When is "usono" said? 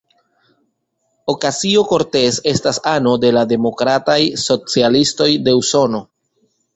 5.59-6.01